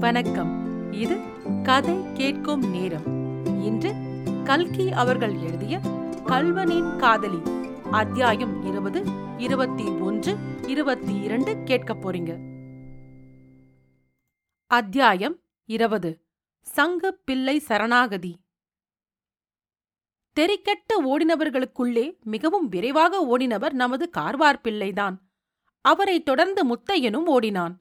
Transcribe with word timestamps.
வணக்கம். 0.00 0.92
இது 0.92 1.20
கதை 1.62 2.12
கேட்கும் 2.14 2.70
நேரம். 2.70 3.04
இன்று 3.62 3.94
கல்கி 4.44 4.92
அவர்கள் 4.92 5.34
எழுதிய 5.34 5.78
கல்வனின் 6.26 6.96
காதலி. 6.96 7.40
அத்தியாயம் 7.90 8.66
இருபது 8.66 9.04
இருபத்தி 9.38 9.84
ஒன்று 9.84 10.36
இருபத்தி 10.66 11.14
இரண்டு 11.14 11.62
கேட்கப் 11.64 12.08
போறீங்க. 12.08 12.38
அத்தியாயம் 14.66 15.40
இருபது 15.64 16.24
சங்கு 16.60 17.20
பிள்ளை 17.24 17.58
சரணாகதி. 17.58 18.40
தெரிக்கெட்டு 20.40 21.04
ஓடினவர்களுக்குள்ளே 21.04 22.20
மிகவும் 22.22 22.68
விரைவாக 22.68 23.36
ஓடினவர் 23.36 23.72
நமது 23.72 24.10
கார்வார் 24.16 24.60
பிள்ளைதான். 24.62 25.30
அவரைத் 25.80 26.24
தொடர்ந்து 26.24 26.66
முத்தையனும் 26.66 27.26
ஓடினான். 27.26 27.79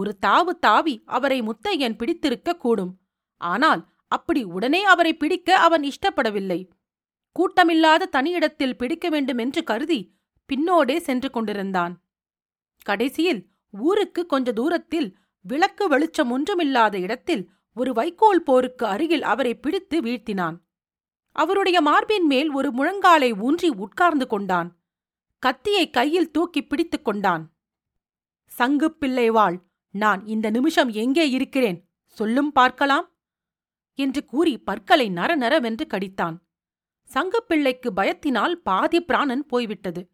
ஒரு 0.00 0.12
தாவு 0.26 0.52
தாவி 0.58 0.94
அவரை 1.06 1.38
முத்தையன் 1.42 1.96
பிடித்திருக்க 1.96 2.56
கூடும். 2.56 2.92
ஆனால் 3.40 3.82
அப்படி 4.12 4.42
உடனே 4.56 4.80
அவரை 4.84 5.12
பிடிக்க 5.16 5.58
அவன் 5.58 5.84
இஷ்டப்படவில்லை. 5.90 6.60
கூட்டமில்லாத 7.36 8.10
தனியிடத்தில் 8.12 8.76
பிடிக்க 8.76 9.06
வேண்டுமென்று 9.08 9.62
கருதி 9.64 10.00
பின்னோடே 10.48 10.96
சென்று 10.98 11.28
கொண்டிருந்தான். 11.30 11.94
கடைசியில் 12.82 13.42
ஊருக்கு 13.74 14.22
கொஞ்ச 14.26 14.52
தூரத்தில் 14.52 15.08
விளக்கு 15.44 15.84
வெளிச்சம் 15.88 16.30
ஒன்றுமில்லாத 16.30 16.94
இடத்தில் 16.98 17.44
ஒரு 17.76 17.90
வைக்கோல் 17.92 18.42
போருக்கு 18.42 18.84
அருகில் 18.86 19.24
அவரை 19.32 19.52
பிடித்து 19.56 19.96
வீழ்த்தினான். 20.00 20.56
அவருடைய 21.36 21.78
மார்பின் 21.80 22.26
மேல் 22.26 22.50
ஒரு 22.50 22.68
முழங்காலை 22.70 23.30
ஊன்றி 23.40 23.68
உட்கார்ந்து 23.84 24.26
கொண்டான். 24.26 24.70
கத்தியை 25.42 25.84
கையில் 25.90 26.30
தூக்கி 26.30 26.60
பிடித்துக் 26.62 27.06
கொண்டான். 27.08 27.44
சங்கு 28.50 28.88
பிள்ளைவாள் 29.00 29.56
நான் 29.90 30.26
இந்த 30.26 30.50
நிமிஷம் 30.50 30.88
எங்கே 30.88 31.30
இருக்கிறேன்? 31.30 31.90
சொல்லும் 32.04 32.52
பார்க்கலாம்? 32.52 33.16
என்று 33.94 34.24
கூறி 34.24 34.58
பற்களை 34.58 35.08
நரநரவென்று 35.08 35.86
கடித்தான். 35.86 36.36
சங்கப்பிள்ளைக்கு 37.02 37.92
பயத்தினால் 37.92 38.52
பாதி 38.52 39.00
பிராணன் 39.00 39.46
போய்விட்டது. 39.46 40.10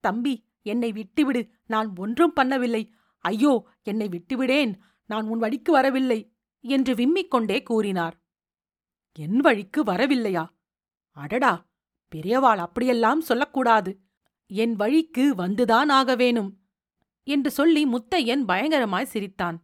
தம்பி 0.00 0.44
என்னை 0.62 0.92
விட்டுவிடு. 0.92 1.50
நான் 1.66 1.96
ஒன்றும் 1.96 2.32
பண்ணவில்லை. 2.40 2.90
ஐயோ 3.18 3.64
என்னை 3.82 4.08
விட்டுவிடேன். 4.08 4.74
நான் 5.06 5.26
உன் 5.26 5.38
வழிக்கு 5.38 5.72
வரவில்லை 5.72 6.32
என்று 6.60 6.94
விம்மிக் 6.94 7.28
கொண்டே 7.28 7.62
கூறினார். 7.62 8.22
என் 9.12 9.36
வழிக்கு 9.36 9.84
வரவில்லையா? 9.84 10.48
அடடா! 11.10 11.66
பெரியவாள் 12.08 12.58
அப்படியெல்லாம் 12.58 13.20
சொல்லக்கூடாது. 13.20 14.00
என் 14.46 14.74
வழிக்கு 14.74 15.34
வந்துதான் 15.34 15.88
ஆக 15.88 16.14
வேணும். 16.14 16.57
என்று 17.34 17.50
சொல்லி 17.50 17.82
முத்தையன் 17.86 18.42
பயங்கரமாய் 18.50 19.12
சிரித்தான். 19.12 19.56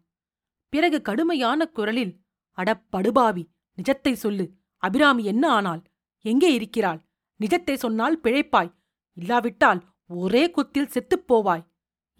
பிறகு 0.73 0.99
கடுமையான 1.03 1.67
குரலில் 1.77 2.15
அடப்படுபாவி 2.59 3.45
நிஜத்தை 3.79 4.13
சொல்லு. 4.25 4.47
அபிராமி 4.83 5.23
என்ன 5.25 5.45
ஆனாள்? 5.49 5.83
எங்கே 6.25 6.51
இருக்கிறாள்? 6.53 7.01
நிஜத்தை 7.41 7.75
சொன்னால் 7.75 8.17
பிழைப்பாய். 8.25 8.73
இல்லாவிட்டால் 9.17 9.81
ஒரே 10.21 10.43
குத்தில் 10.51 10.93
செத்துப் 10.95 11.27
போவாய் 11.29 11.65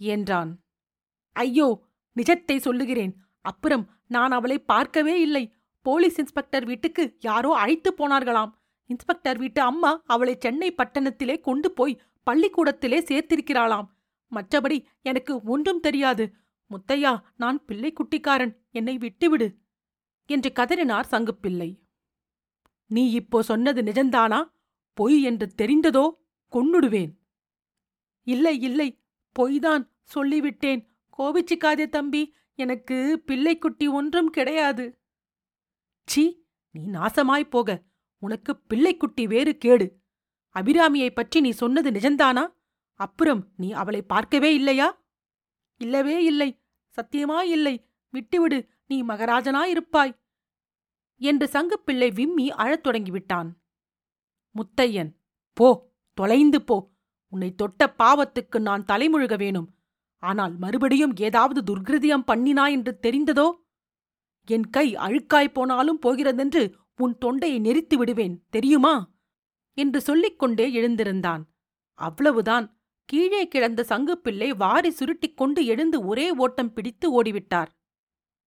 என்றான். 0.01 0.51
ஐயோ 1.37 1.69
நிஜத்தை 2.17 2.57
சொல்லுகிறேன். 2.59 3.15
அப்புறம் 3.45 3.85
நான் 4.07 4.31
அவளை 4.31 4.59
பார்க்கவே 4.73 5.15
இல்லை. 5.21 5.45
போலீஸ் 5.87 6.19
இன்ஸ்பெக்டர் 6.19 6.65
வீட்டுக்கு 6.65 7.03
யாரோ 7.21 7.51
அழைத்து 7.63 7.91
போனார்களாம். 7.99 8.53
இன்ஸ்பெக்டர் 8.91 9.39
வீட்டு 9.39 9.61
அம்மா 9.61 9.91
அவளை 10.07 10.35
சென்னை 10.41 10.71
பட்டணத்திலே 10.79 11.37
கொண்டு 11.41 11.69
போய் 11.73 12.01
பள்ளிக்கூடத்திலே 12.27 12.99
சேர்த்திருக்கிறாளாம். 13.11 13.89
மற்றபடி 14.35 14.85
எனக்கு 15.03 15.43
ஒன்றும் 15.43 15.81
தெரியாது. 15.81 16.35
முத்தையா 16.71 17.21
நான் 17.37 17.65
பிள்ளை 17.65 17.93
குட்டிக்காரன் 17.93 18.57
என்னை 18.71 18.99
விட்டுவிடு. 18.99 19.59
என்று 20.27 20.53
கதறினார் 20.55 21.05
சங்குப்பிள்ளை. 21.11 21.81
நீ 22.87 23.11
இப்போ 23.11 23.43
சொன்னது 23.43 23.83
நிஜந்தானா? 23.83 24.51
பொய் 24.93 25.23
என்று 25.23 25.53
தெரிந்ததோ? 25.63 26.11
கொன்னுடுவேன். 26.53 27.19
இல்லை 28.23 28.61
இல்லை 28.61 29.03
பொய்தான் 29.39 29.91
சொல்லிவிட்டேன். 30.15 30.87
கோபிச்சிக்காதே 31.19 31.89
தம்பி. 31.89 32.35
எனக்கு 32.55 33.23
பிள்ளைக்குட்டி 33.27 33.93
ஒன்றும் 33.93 34.31
கிடையாது. 34.31 35.01
சீ 36.07 36.43
நீ 36.71 36.89
நாசமாய்ப் 36.91 37.51
போக. 37.51 37.83
உனக்கு 38.19 38.63
பிள்ளைக்குட்டி 38.69 39.27
வேறு 39.27 39.57
கேடு. 39.57 40.01
அபிராமியைப் 40.55 41.15
பற்றி 41.15 41.41
நீ 41.41 41.51
சொன்னது 41.51 41.91
நிஜந்தானா? 41.91 42.47
அப்புறம் 42.95 43.53
நீ 43.57 43.73
அவளை 43.73 44.03
பார்க்கவே 44.03 44.55
இல்லையா? 44.55 45.05
இல்லவே 45.77 46.25
இல்லை. 46.25 46.63
சத்தியமா 46.97 47.43
இல்லை. 47.43 47.91
விட்டுவிடு. 48.09 48.69
நீ 48.87 49.03
மகராஜனாயிருப்பாய். 49.03 50.23
என்று 51.17 51.47
சங்குப்பிள்ளை 51.47 52.15
விம்மி 52.15 52.51
அழத் 52.51 52.87
தொடங்கிவிட்டான். 52.87 53.51
முத்தையன் 54.55 55.15
போ 55.53 55.93
தொலைந்து 56.15 56.63
போ. 56.63 56.93
உன்னை 57.29 57.55
தொட்ட 57.55 57.95
பாவத்துக்கு 57.99 58.61
நான் 58.61 58.85
தலைமுழுக 58.85 59.39
வேணும். 59.39 59.75
ஆனால் 60.19 60.57
மறுபடியும் 60.57 61.17
ஏதாவது 61.17 61.63
துர்கிருதியம் 61.63 62.23
பண்ணினா 62.27 62.71
என்று 62.71 62.99
தெரிந்ததோ? 63.03 63.53
என் 64.47 64.71
கை 64.71 64.95
அழுக்காய்ப் 64.95 65.53
போனாலும் 65.53 65.99
போகிறதென்று 65.99 66.77
உன் 66.97 67.19
தொண்டையை 67.19 67.61
நெரித்து 67.61 67.95
விடுவேன் 67.95 68.47
தெரியுமா? 68.51 69.11
என்று 69.73 70.01
சொல்லிக்கொண்டே 70.01 70.69
எழுந்திருந்தான். 70.69 71.43
அவ்வளவுதான். 71.95 72.74
கீழே 73.05 73.49
கிடந்த 73.49 73.85
சங்குப்பிள்ளை 73.89 74.49
வாரி 74.57 74.91
சுருட்டிக் 74.91 75.37
கொண்டு 75.37 75.67
எழுந்து 75.67 76.07
ஒரே 76.07 76.31
ஓட்டம் 76.31 76.73
பிடித்து 76.73 77.23
ஓடிவிட்டார். 77.23 77.67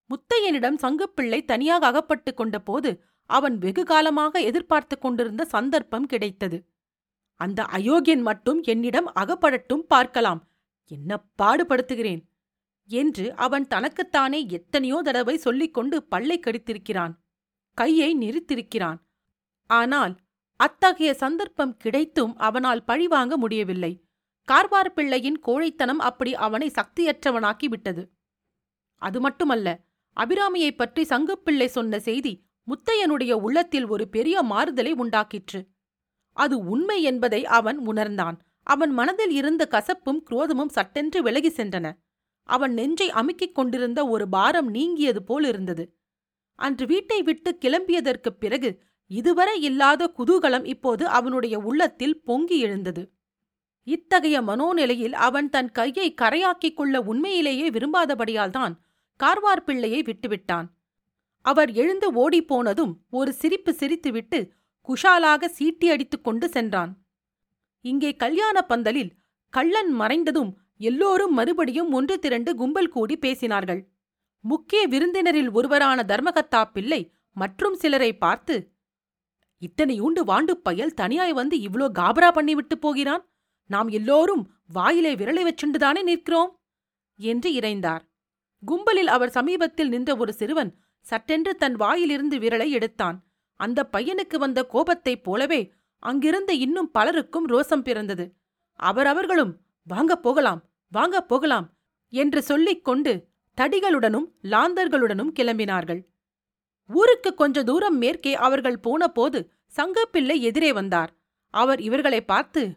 முத்தையனிடம் 0.10 0.78
சங்குப்பிள்ளை 0.82 1.46
தனியாக 1.46 1.86
அகப்பட்டுக் 1.86 2.38
கொண்ட 2.38 2.60
போது 2.60 3.04
அவன் 3.26 3.58
வெகு 3.58 3.84
காலமாக 3.84 4.40
எதிர்பார்த்துக் 4.40 5.02
கொண்டிருந்த 5.02 5.46
சந்தர்ப்பம் 5.46 6.06
கிடைத்தது. 6.06 6.68
அந்த 7.36 7.64
அயோக்கியன் 7.64 8.22
மட்டும் 8.22 8.62
என்னிடம் 8.62 9.14
அகப்படட்டும் 9.14 9.86
பார்க்கலாம். 9.88 10.48
என்ன 10.86 11.24
பாடுபடுத்துகிறேன்? 11.42 12.22
என்று 12.86 13.36
அவன் 13.36 13.68
தனக்குத்தானே 13.68 14.46
எத்தனையோ 14.48 15.02
தடவை 15.04 15.38
சொல்லிக்கொண்டு 15.38 16.04
பல்லை 16.04 16.40
கடித்திருக்கிறான். 16.40 17.14
கையை 17.74 18.18
நிறுத்திருக்கிறான். 18.18 18.98
ஆனால் 19.66 20.18
அத்தகைய 20.56 21.14
சந்தர்ப்பம் 21.14 21.78
கிடைத்தும் 21.78 22.38
அவனால் 22.38 22.84
பழிவாங்க 22.84 23.38
முடியவில்லை. 23.38 24.07
கார்வார் 24.52 24.94
பிள்ளையின் 24.94 25.40
கோழைத்தனம் 25.48 26.00
அப்படி 26.00 26.36
அவனை 26.36 26.72
சக்தியற்றவனாக்கி 26.72 27.66
விட்டது 27.66 28.10
அது 28.96 29.20
மட்டுமல்ல 29.20 29.80
அபிராமியைப் 30.16 30.76
பற்றி 30.76 31.04
சங்குப்பிள்ளை 31.04 31.66
சொன்ன 31.66 32.00
செய்தி 32.00 32.46
முத்தையனுடைய 32.68 33.32
உள்ளத்தில் 33.32 33.88
ஒரு 33.88 34.08
பெரிய 34.08 34.44
மாறுதலை 34.44 34.94
உண்டாக்கிற்று. 34.94 35.68
அது 36.34 36.60
உண்மை 36.60 37.04
என்பதை 37.04 37.46
அவன் 37.46 37.78
உணர்ந்தான். 37.78 38.42
அவன் 38.64 38.90
மனதில் 38.90 39.30
இருந்த 39.30 39.68
கசப்பும் 39.72 40.24
குரோதமும் 40.30 40.70
சட்டென்று 40.70 41.24
விலகி 41.24 41.50
சென்றன. 41.50 41.92
அவன் 42.44 42.74
நெஞ்சை 42.74 43.10
அமுக்கிக் 43.10 43.52
கொண்டிருந்த 43.52 44.08
ஒரு 44.08 44.30
பாரம் 44.30 44.68
நீங்கியது 44.68 45.24
போல் 45.24 45.44
இருந்தது. 45.44 45.98
அன்று 46.56 46.86
வீட்டை 46.86 47.22
விட்டு 47.22 47.58
கிளம்பியதற்குப் 47.62 48.40
பிறகு 48.40 48.84
இதுவரை 49.08 49.62
இல்லாத 49.62 50.14
குதூகலம் 50.18 50.66
இப்போது 50.66 51.08
அவனுடைய 51.08 51.60
உள்ளத்தில் 51.60 52.24
பொங்கி 52.24 52.60
எழுந்தது. 52.60 53.17
இத்தகைய 53.88 54.38
மனோநிலையில் 54.42 55.16
அவன் 55.28 55.50
தன் 55.50 55.72
கையை 55.72 56.08
கரையாக்கிக் 56.14 56.76
கொள்ள 56.76 57.02
உண்மையிலேயே 57.02 57.68
விரும்பாதபடியால்தான் 57.70 58.74
கார்வார் 59.20 59.64
பிள்ளையை 59.64 60.02
விட்டுவிட்டான். 60.02 60.68
அவர் 61.42 61.72
எழுந்து 61.72 62.08
ஓடிப்போனதும் 62.24 62.94
ஒரு 63.10 63.32
சிரிப்பு 63.34 63.72
சிரித்துவிட்டு 63.80 64.40
குஷாலாக 64.90 65.50
சீட்டியடித்துக் 65.60 66.24
கொண்டு 66.24 66.48
சென்றான். 66.50 66.92
இங்கே 67.86 68.12
கல்யாண 68.16 68.58
பந்தலில் 68.62 69.12
கள்ளன் 69.54 69.92
மறைந்ததும் 70.02 70.52
எல்லோரும் 70.80 71.34
மறுபடியும் 71.34 71.92
ஒன்று 71.92 72.16
திரண்டு 72.20 72.52
கும்பல் 72.56 72.90
கூடி 72.90 73.16
பேசினார்கள். 73.22 73.82
முக்கிய 74.44 74.82
விருந்தினரில் 74.88 75.52
ஒருவரான 75.52 76.04
தர்மகத்தா 76.04 76.62
பிள்ளை 76.74 77.02
மற்றும் 77.38 77.76
சிலரை 77.76 78.12
பார்த்து 78.18 78.56
இத்தனையூண்டு 79.62 80.22
வாண்டு 80.26 80.54
பயல் 80.66 80.94
தனியாய் 80.94 81.34
வந்து 81.34 81.56
இவ்ளோ 81.60 81.88
காபரா 82.00 82.30
பண்ணிவிட்டு 82.38 82.76
போகிறான்? 82.80 83.24
நாம் 83.68 83.88
எல்லோரும் 83.88 84.52
வாயிலே 84.68 85.16
விரலை 85.16 85.44
வச்சுண்டுதானே 85.44 86.04
நிற்கிறோம்? 86.04 86.60
என்று 87.18 87.52
இறைந்தார். 87.52 88.02
கும்பலில் 88.66 89.08
அவர் 89.08 89.30
சமீபத்தில் 89.30 89.90
நின்ற 89.90 90.16
ஒரு 90.16 90.34
சிறுவன் 90.34 90.76
சட்டென்று 91.02 91.56
தன் 91.56 91.74
வாயிலிருந்து 91.74 92.38
விரலை 92.38 92.70
எடுத்தான். 92.70 93.24
அந்த 93.56 93.90
பையனுக்கு 93.92 94.38
வந்த 94.38 94.64
கோபத்தைப் 94.64 95.24
போலவே 95.24 95.74
அங்கிருந்த 96.00 96.54
இன்னும் 96.54 96.92
பலருக்கும் 96.92 97.48
ரோசம் 97.50 97.82
பிறந்தது. 97.82 98.36
அவரவர்களும் 98.74 99.62
வாங்க 99.84 100.16
போகலாம் 100.16 100.64
வாங்க 100.92 101.22
போகலாம் 101.22 101.74
என்று 102.10 102.42
சொல்லிக் 102.42 102.84
கொண்டு 102.84 103.28
தடிகளுடனும் 103.62 104.28
லாந்தர்களுடனும் 104.44 105.32
கிளம்பினார்கள். 105.40 106.02
ஊருக்கு 106.88 107.34
கொஞ்ச 107.34 107.64
தூரம் 107.64 107.98
மேற்கே 107.98 108.36
அவர்கள் 108.36 108.80
போனபோது 108.80 109.52
சங்கப்பிள்ளை 109.76 110.40
எதிரே 110.40 110.74
வந்தார். 110.74 111.16
அவர் 111.54 111.82
இவர்களை 111.82 112.22
பார்த்து 112.22 112.74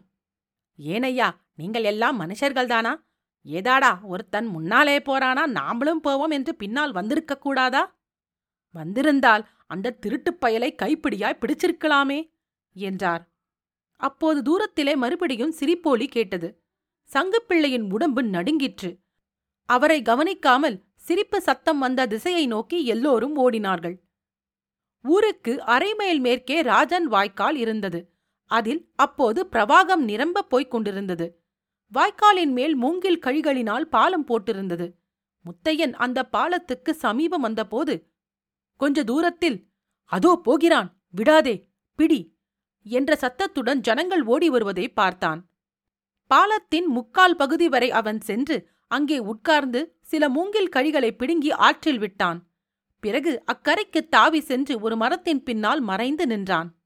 ஏனையா 0.85 1.29
நீங்கள் 1.55 1.83
எல்லாம் 1.83 2.19
மனுஷர்கள்தானா? 2.19 2.95
ஏதாடா 3.45 4.01
ஒருத்தன் 4.01 4.45
முன்னாலே 4.45 4.97
போறானா 4.97 5.45
நாமளும் 5.47 6.01
போவோம் 6.01 6.29
என்று 6.29 6.55
பின்னால் 6.55 6.91
வந்திருக்க 6.91 7.37
கூடாதா? 7.37 7.99
வந்திருந்தால் 8.69 9.47
அந்த 9.67 9.91
திருட்டுப் 9.91 10.45
பயலை 10.45 10.75
கைப்பிடியாய் 10.81 11.39
பிடிச்சிருக்கலாமே 11.39 12.33
என்றார். 12.73 13.31
அப்போது 13.95 14.41
தூரத்திலே 14.41 14.95
மறுபடியும் 14.95 15.55
சிரிப்போலி 15.59 16.07
கேட்டது. 16.07 16.63
சங்குப்பிள்ளையின் 17.13 17.91
உடம்பு 17.91 18.23
நடுங்கிற்று. 18.23 18.99
அவரை 19.65 20.01
கவனிக்காமல் 20.01 20.83
சிரிப்பு 20.95 21.41
சத்தம் 21.41 21.79
வந்த 21.79 22.07
திசையை 22.07 22.47
நோக்கி 22.47 22.85
எல்லோரும் 22.85 23.37
ஓடினார்கள். 23.37 23.97
ஊருக்கு 25.01 25.61
அரை 25.61 25.95
மைல் 25.95 26.19
மேற்கே 26.19 26.61
ராஜன் 26.61 27.07
வாய்க்கால் 27.07 27.55
இருந்தது. 27.55 28.10
அதில் 28.51 28.91
அப்போது 28.95 29.47
பிரவாகம் 29.51 29.95
நிரம்ப 29.95 30.43
போய்க் 30.43 30.71
கொண்டிருந்தது. 30.71 31.43
வாய்க்காலின் 31.93 32.51
மேல் 32.51 32.75
மூங்கில் 32.75 33.19
கழிகளினால் 33.19 33.81
பாலம் 33.81 34.27
போட்டிருந்தது. 34.27 34.93
முத்தையன் 35.45 35.93
அந்த 35.93 36.29
பாலத்துக்கு 36.33 36.89
சமீபம் 36.89 37.41
வந்தபோது 37.41 38.09
கொஞ்ச 38.77 39.03
தூரத்தில் 39.03 39.69
அதோ 40.05 40.39
போகிறான் 40.43 41.01
விடாதே 41.11 41.67
பிடி 41.95 42.35
என்ற 42.83 43.15
சத்தத்துடன் 43.15 43.79
ஜனங்கள் 43.79 44.23
ஓடி 44.23 44.49
வருவதை 44.49 44.89
பார்த்தான். 44.89 45.49
பாலத்தின் 46.27 46.87
முக்கால் 46.87 47.35
பகுதி 47.35 47.69
வரை 47.69 47.91
அவன் 47.91 48.21
சென்று 48.21 48.69
அங்கே 48.87 49.19
உட்கார்ந்து 49.19 49.97
சில 50.01 50.29
மூங்கில் 50.29 50.69
கழிகளை 50.69 51.11
பிடுங்கி 51.11 51.51
ஆற்றில் 51.51 51.99
விட்டான். 51.99 52.49
பிறகு 52.99 53.43
அக்கரைக்குத் 53.45 54.07
தாவி 54.09 54.39
சென்று 54.39 54.79
ஒரு 54.79 54.95
மரத்தின் 54.95 55.43
பின்னால் 55.43 55.79
மறைந்து 55.79 56.27
நின்றான். 56.27 56.80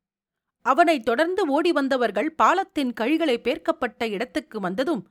அவனைத் 0.66 1.06
தொடர்ந்து 1.06 1.42
ஓடி 1.48 1.72
வந்தவர்கள் 1.72 2.30
பாலத்தின் 2.34 2.94
கழிகளை 2.94 3.36
பேர்க்கப்பட்ட 3.38 4.10
இடத்துக்கு 4.10 4.60
வந்ததும் 4.60 5.04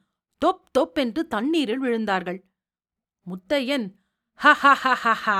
தொப் 0.42 0.64
தொப் 0.72 0.98
என்று 0.98 1.22
தண்ணீரில் 1.26 1.82
விழுந்தார்கள். 1.82 2.40
முத்தையன் 3.26 3.86
ஹ 4.40 4.52
ஹ 4.52 4.72
ஹ 4.74 4.94
ஹ 4.94 5.12
ஹா 5.14 5.38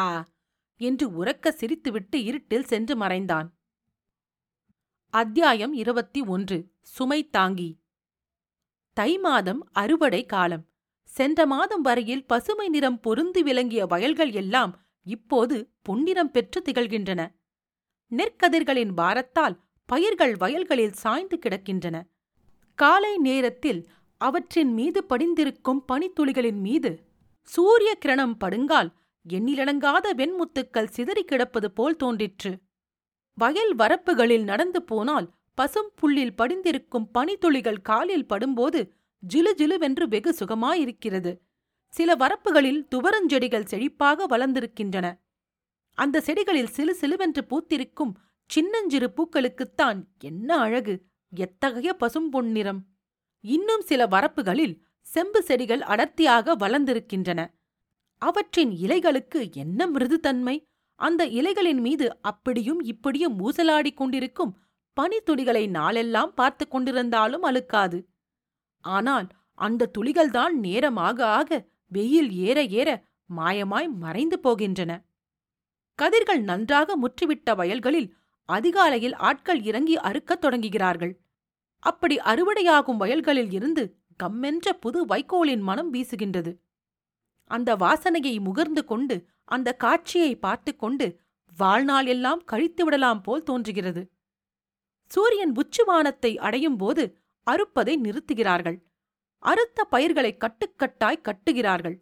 என்று 0.81 1.25
உறக்க 1.25 1.51
சிரித்துவிட்டு 1.51 2.15
இருட்டில் 2.15 2.65
சென்று 2.65 2.97
மறைந்தான். 2.97 3.49
அத்தியாயம் 5.15 5.73
இருபத்தி 5.73 6.21
ஒன்று 6.21 6.59
சுமை 6.81 7.21
தாங்கி. 7.29 7.71
தை 8.97 9.19
மாதம் 9.19 9.61
அறுவடை 9.73 10.23
காலம். 10.27 10.65
சென்ற 11.09 11.47
மாதம் 11.47 11.81
வரையில் 11.81 12.27
பசுமை 12.27 12.69
நிறம் 12.69 13.01
பொருந்தி 13.01 13.43
விளங்கிய 13.43 13.87
வயல்கள் 13.87 14.33
எல்லாம் 14.33 14.73
இப்போது 15.07 15.57
பொன்னிறம் 15.83 16.31
பெற்று 16.31 16.63
திகழ்கின்றன. 16.63 17.21
நெற்கதிர்களின் 18.13 18.95
பாரத்தால் 18.95 19.57
பயிர்கள் 19.89 20.35
வயல்களில் 20.37 20.93
சாய்ந்து 20.93 21.39
கிடக்கின்றன. 21.39 21.97
காலை 22.79 23.19
நேரத்தில் 23.19 23.89
அவற்றின் 24.21 24.73
மீது 24.73 25.05
படிந்திருக்கும் 25.05 25.85
பனித்துளிகளின் 25.93 26.61
மீது 26.67 26.91
சூரிய 27.43 27.99
கிரணம் 28.05 28.37
படுங்கால் 28.45 28.91
எண்ணிலடங்காத 29.29 30.07
வெண்முத்துக்கள் 30.17 30.93
சிதறி 30.97 31.25
கிடப்பது 31.25 31.71
போல் 31.71 31.97
தோன்றிற்று. 31.97 32.53
வயல் 33.35 33.77
வரப்புகளில் 33.77 34.43
நடந்து 34.43 34.83
போனால் 34.83 35.33
பசும் 35.55 35.91
புல்லில் 35.95 36.37
படிந்திருக்கும் 36.37 37.11
பனித்துளிகள் 37.19 37.81
காலில் 37.83 38.27
படும்போது 38.27 38.81
ஜிலு 39.23 39.53
ஜிலுவென்று 39.57 40.05
வெகு 40.05 40.35
சுகமாயிருக்கிறது. 40.39 41.33
சில 41.89 42.15
வரப்புகளில் 42.15 42.83
துவரஞ்செடிகள் 42.95 43.69
செழிப்பாக 43.73 44.27
வளர்ந்திருக்கின்றன. 44.29 45.07
அந்த 45.99 46.23
செடிகளில் 46.27 46.73
சிலு 46.77 46.97
சிலுவென்று 47.01 47.43
பூத்திருக்கும் 47.51 48.13
சின்னஞ்சிறு 48.51 49.09
பூக்களுக்குத்தான் 49.17 49.99
என்ன 50.23 50.49
அழகு! 50.57 50.95
எத்தகைய 51.33 51.93
பசும் 51.93 52.29
பொன்னிறம் 52.31 52.81
இன்னும் 53.45 53.81
சில 53.81 54.03
வரப்புகளில் 54.07 54.75
செம்பு 55.07 55.41
செடிகள் 55.43 55.83
அடர்த்தியாக 55.85 56.55
வளர்ந்திருக்கின்றன. 56.55 57.41
அவற்றின் 58.23 58.73
இலைகளுக்கு 58.85 59.41
என்ன 59.55 59.87
மிருதுத்தன்மை! 59.87 60.57
அந்த 60.99 61.23
இலைகளின் 61.31 61.81
மீது 61.81 62.07
அப்படியும் 62.23 62.81
இப்படியும் 62.85 63.37
ஊசலாடிக் 63.41 63.99
கொண்டிருக்கும் 63.99 64.53
பனித்துளிகளை 64.97 65.65
நாளெல்லாம் 65.69 66.33
பார்த்து 66.35 66.65
கொண்டிருந்தாலும் 66.67 67.45
அழுக்காது. 67.45 67.99
ஆனால் 68.85 69.27
அந்த 69.59 69.91
துளிகள்தான் 69.95 70.55
நேரமாக 70.61 71.19
ஆக 71.39 71.51
வெயில் 71.93 72.31
ஏற 72.47 72.59
ஏற 72.79 72.89
மாயமாய் 73.31 73.89
மறைந்து 73.99 74.37
போகின்றன. 74.39 74.93
கதிர்கள் 75.99 76.43
நன்றாக 76.43 76.97
முற்றிவிட்ட 76.97 77.49
வயல்களில் 77.55 78.09
அதிகாலையில் 78.45 79.15
ஆட்கள் 79.15 79.63
இறங்கி 79.63 79.97
அறுக்கத் 79.97 80.45
தொடங்குகிறார்கள். 80.45 81.17
அப்படி 81.79 82.17
அறுவடையாகும் 82.17 82.97
வயல்களில் 82.97 83.53
இருந்து 83.53 83.97
கம்மென்ற 84.23 84.73
புது 84.81 85.07
வைக்கோலின் 85.07 85.61
மனம் 85.61 85.93
வீசுகின்றது. 85.93 86.57
அந்த 87.45 87.77
வாசனையை 87.77 88.41
முகர்ந்து 88.41 88.85
கொண்டு 88.85 89.29
அந்த 89.45 89.73
காட்சியை 89.73 90.37
பார்த்து 90.37 90.77
கொண்டு 90.77 91.21
வாழ்நாள் 91.57 92.07
எல்லாம் 92.07 92.45
கழித்து 92.45 92.85
விடலாம் 92.85 93.21
போல் 93.21 93.43
தோன்றுகிறது. 93.43 94.11
சூரியன் 95.07 95.53
உச்சுவானத்தை 95.53 96.37
அடையும் 96.37 96.77
போது 96.77 97.19
அறுப்பதை 97.47 97.95
நிறுத்துகிறார்கள். 98.01 98.79
அறுத்த 99.39 99.85
பயிர்களை 99.85 100.37
கட்டுக்கட்டாய் 100.41 101.23
கட்டுகிறார்கள். 101.23 101.97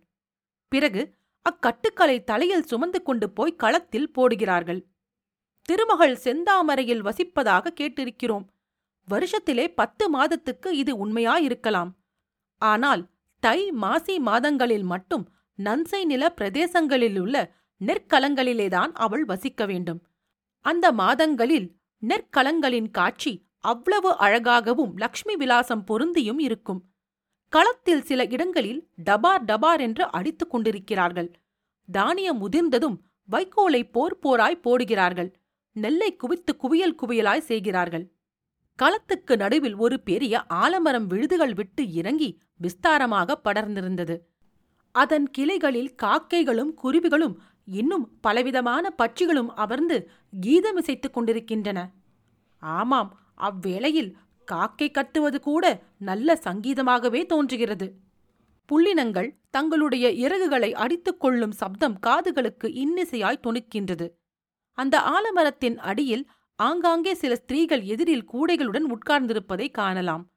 பிறகு 0.69 1.15
அக்கட்டுக்களை 1.43 2.25
தலையில் 2.25 2.62
சுமந்து 2.62 3.03
கொண்டு 3.03 3.31
போய் 3.31 3.56
களத்தில் 3.56 4.11
போடுகிறார்கள். 4.11 4.92
திருமகள் 5.62 6.14
செந்தாமரையில் 6.14 7.05
வசிப்பதாக 7.09 7.67
கேட்டிருக்கிறோம். 7.81 8.47
வருஷத்திலே 9.09 9.67
பத்து 9.75 10.11
மாதத்துக்கு 10.11 10.67
இது 10.67 11.06
உண்மையாயிருக்கலாம். 11.06 11.91
ஆனால் 12.59 13.09
தை 13.38 13.70
மாசி 13.73 14.19
மாதங்களில் 14.19 14.82
மட்டும் 14.82 15.32
நன்சை 15.59 16.05
நில 16.05 16.35
பிரதேசங்களிலுள்ள 16.41 17.50
நெற்களங்களிலேதான் 17.81 18.93
அவள் 18.93 19.25
வசிக்க 19.25 19.67
வேண்டும். 19.67 20.06
அந்த 20.61 20.93
மாதங்களில் 20.93 21.76
நெற்களங்களின் 22.06 22.91
காட்சி 22.91 23.47
அவ்வளவு 23.58 24.17
அழகாகவும் 24.19 24.97
லக்ஷ்மி 24.97 25.37
விலாசம் 25.37 25.85
பொருந்தியும் 25.85 26.38
இருக்கும். 26.38 26.93
களத்தில் 27.49 28.03
சில 28.03 28.26
இடங்களில் 28.26 28.88
டபார் 29.05 29.44
டபார் 29.47 29.81
என்று 29.81 30.11
அடித்துக் 30.11 30.50
கொண்டிருக்கிறார்கள். 30.50 31.31
தானியம் 31.93 32.38
முதிர்ந்ததும் 32.38 32.99
வைக்கோலை 33.31 33.91
போர் 33.93 34.19
போராய் 34.19 34.61
போடுகிறார்கள். 34.65 35.42
நெல்லை 35.72 36.16
குவித்து 36.16 36.56
குவியல் 36.56 36.96
குவியலாய் 37.02 37.48
செய்கிறார்கள். 37.50 38.12
களத்துக்கு 38.82 39.36
நடுவில் 39.36 39.76
ஒரு 39.76 40.00
பெரிய 40.00 40.44
ஆலமரம் 40.46 41.06
விழுதுகள் 41.06 41.54
விட்டு 41.54 41.92
இறங்கி 41.92 42.40
விஸ்தாரமாக 42.60 43.34
படர்ந்திருந்தது. 43.44 44.19
அதன் 44.92 45.30
கிளைகளில் 45.30 45.94
காக்கைகளும் 45.94 46.74
குருவிகளும் 46.82 47.34
இன்னும் 47.64 48.19
பலவிதமான 48.20 48.94
பட்சிகளும் 48.98 49.48
அமர்ந்து 49.55 50.10
கீதமிசைத்துக் 50.46 51.10
கொண்டிருக்கின்றன. 51.10 51.91
ஆமாம் 52.58 53.19
அவ்வேளையில் 53.41 54.12
காக்கை 54.44 54.91
கத்துவது 54.91 55.38
கூட 55.41 55.82
நல்ல 55.98 56.41
சங்கீதமாகவே 56.44 57.26
தோன்றுகிறது. 57.26 57.86
புள்ளினங்கள் 58.69 59.34
தங்களுடைய 59.50 60.08
இறகுகளை 60.08 60.72
அடித்துக் 60.72 61.20
கொள்ளும் 61.20 61.52
சப்தம் 61.52 61.98
காதுகளுக்கு 62.06 62.64
இன்னிசையாய் 62.64 63.44
துணிக்கின்றது. 63.46 64.08
அந்த 64.72 64.98
ஆலமரத்தின் 64.98 65.76
அடியில் 65.76 66.31
ஆங்காங்கே 66.55 67.14
சில 67.14 67.36
ஸ்திரீகள் 67.36 67.82
எதிரில் 67.82 68.29
கூடைகளுடன் 68.31 68.98
உட்கார்ந்திருப்பதை 68.98 69.70
காணலாம். 69.70 70.31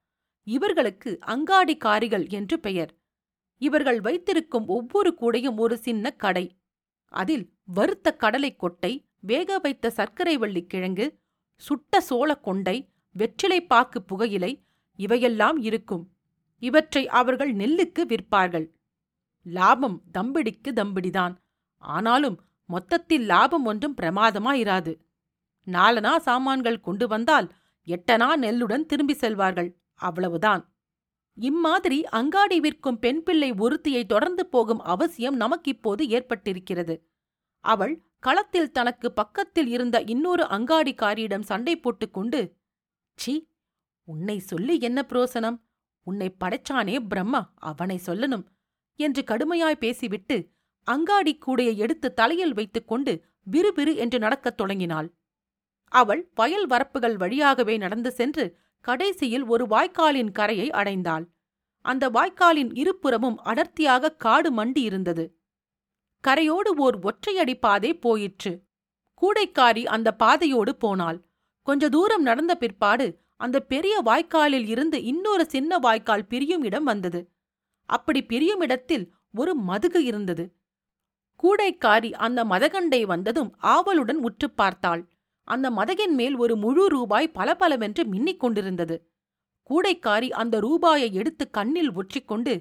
இவர்களுக்கு 0.44 1.20
அங்காடிக்காரிகள் 1.26 2.30
என்று 2.30 2.60
பெயர். 2.60 2.98
இவர்கள் 3.58 4.02
வைத்திருக்கும் 4.02 4.68
ஒவ்வொரு 4.68 5.18
கூடையும் 5.22 5.58
ஒரு 5.58 5.78
சின்ன 5.78 6.12
கடை. 6.12 6.58
அதில் 7.06 7.54
வறுத்த 7.64 8.16
கடலை 8.16 8.56
கொட்டை 8.56 9.06
வேக 9.20 9.60
வைத்த 9.60 9.90
சர்க்கரை 9.90 10.38
வள்ளி 10.38 10.66
கிழங்கு 10.66 11.20
சுட்ட 11.56 12.02
சோளக் 12.02 12.44
கொண்டை 12.44 12.90
வெற்றிலைப்பாக்கு 13.18 14.00
புகையிலை 14.06 14.66
இவையெல்லாம் 14.96 15.58
இருக்கும். 15.58 16.12
இவற்றை 16.60 17.08
அவர்கள் 17.08 17.54
நெல்லுக்கு 17.54 18.02
விற்பார்கள். 18.02 18.76
லாபம் 19.44 20.02
தம்பிடிக்கு 20.18 20.68
தம்பிடிதான். 20.68 21.36
ஆனாலும் 21.78 22.45
மொத்தத்தில் 22.66 23.26
லாபம் 23.26 23.66
ஒன்றும் 23.66 23.98
பிரமாதமாயிராது. 24.02 24.98
நாலனா 25.68 26.18
சாமான்கள் 26.18 26.80
கொண்டு 26.80 27.08
வந்தால் 27.08 27.52
எட்டனா 27.88 28.30
நெல்லுடன் 28.36 28.86
திரும்பி 28.86 29.14
செல்வார்கள். 29.14 29.76
அவ்வளவுதான். 29.94 30.74
இம்மாதிரி 31.34 32.06
அங்காடி 32.06 32.60
விற்கும் 32.60 33.00
பெண் 33.00 33.24
பிள்ளை 33.24 33.52
ஒருத்தியை 33.52 34.06
தொடர்ந்து 34.06 34.46
போகும் 34.46 34.82
அவசியம் 34.82 35.40
நமக்கிப்போது 35.40 36.04
ஏற்பட்டிருக்கிறது. 36.16 37.02
அவள் 37.60 38.04
களத்தில் 38.20 38.72
தனக்கு 38.72 39.14
பக்கத்தில் 39.14 39.68
இருந்த 39.68 40.02
இன்னொரு 40.02 40.44
அங்காடிக்காரியிடம் 40.44 41.42
சண்டை 41.42 41.80
போட்டுக்கொண்டு 41.80 42.56
சி 43.16 43.52
உன்னை 44.04 44.40
சொல்லி 44.40 44.80
என்ன 44.80 45.06
புரோசனம்? 45.10 45.58
உன்னை 46.04 46.36
படைச்சானே 46.44 47.08
பிரம்மா 47.08 47.54
அவனை 47.56 48.00
சொல்லணும் 48.06 48.46
என்று 49.00 49.22
கடுமையாய் 49.22 49.74
பேசிவிட்டு 49.74 50.55
அங்காடி 50.86 51.34
கூடையை 51.38 51.76
எடுத்து 51.76 52.14
தலையில் 52.14 52.54
வைத்துக்கொண்டு 52.54 53.14
விறுவிறு 53.52 53.96
என்று 53.96 54.20
நடக்கத் 54.20 54.58
தொடங்கினாள். 54.58 55.08
அவள் 55.92 56.32
வயல் 56.36 56.68
வரப்புகள் 56.68 57.16
வழியாகவே 57.16 57.78
நடந்து 57.78 58.12
சென்று 58.12 58.46
கடைசியில் 58.86 59.46
ஒரு 59.46 59.66
வாய்க்காலின் 59.66 60.32
கரையை 60.32 60.70
அடைந்தாள். 60.70 61.26
அந்த 61.86 62.10
வாய்க்காலின் 62.10 62.72
இருபுறமும் 62.74 63.38
அடர்த்தியாக 63.44 64.16
காடு 64.16 64.50
மண்டி 64.54 64.78
இருந்தது. 64.78 65.26
கரையோடு 66.24 66.72
ஓர் 66.76 67.00
ஒற்றையடி 67.00 67.54
பாதை 67.60 67.98
போயிற்று. 67.98 68.54
கூடைக்காரி 69.22 69.84
அந்த 69.86 70.16
பாதையோடு 70.16 70.76
போனாள். 70.76 71.20
கொஞ்ச 71.62 71.90
தூரம் 71.90 72.22
நடந்த 72.22 72.56
பிற்பாடு 72.56 73.08
அந்த 73.38 73.60
பெரிய 73.60 74.02
வாய்க்காலில் 74.06 74.68
இருந்து 74.68 75.04
இன்னொரு 75.04 75.46
சின்ன 75.50 75.78
வாய்க்கால் 75.78 76.28
பிரியும் 76.28 76.64
இடம் 76.64 76.84
வந்தது. 76.84 77.22
அப்படி 77.90 78.26
பிரியும் 78.26 78.60
இடத்தில் 78.60 79.14
ஒரு 79.34 79.56
மதுகு 79.56 80.04
இருந்தது. 80.04 80.46
கூடைக்காரி 81.44 82.12
அந்த 82.26 82.40
மதகண்டை 82.46 83.02
வந்ததும் 83.06 83.52
ஆவலுடன் 83.74 84.20
உற்று 84.28 84.48
பார்த்தாள். 84.52 85.04
அந்த 85.48 85.68
மதகின் 85.72 86.16
மேல் 86.20 86.36
ஒரு 86.36 86.54
முழு 86.56 86.84
ரூபாய் 86.88 87.28
பளபளவென்று 87.30 88.04
மின்னிக் 88.14 88.42
கொண்டிருந்தது. 88.44 88.96
கூடைக்காரி 89.70 90.30
அந்த 90.42 90.56
ரூபாயை 90.60 91.10
எடுத்து 91.14 91.46
கண்ணில் 91.50 91.92
ஒற்றிக்கொண்டு 91.94 92.54